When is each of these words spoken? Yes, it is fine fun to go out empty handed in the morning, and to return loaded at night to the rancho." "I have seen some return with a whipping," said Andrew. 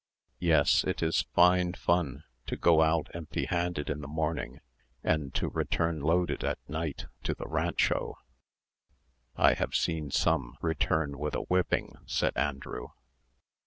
Yes, 0.39 0.83
it 0.83 1.03
is 1.03 1.27
fine 1.35 1.73
fun 1.73 2.23
to 2.47 2.57
go 2.57 2.81
out 2.81 3.07
empty 3.13 3.45
handed 3.45 3.87
in 3.87 4.01
the 4.01 4.07
morning, 4.07 4.59
and 5.03 5.31
to 5.35 5.47
return 5.49 5.99
loaded 6.01 6.43
at 6.43 6.57
night 6.67 7.05
to 7.21 7.35
the 7.35 7.45
rancho." 7.47 8.17
"I 9.35 9.53
have 9.53 9.75
seen 9.75 10.09
some 10.09 10.57
return 10.59 11.19
with 11.19 11.35
a 11.35 11.41
whipping," 11.41 11.93
said 12.07 12.35
Andrew. 12.35 12.87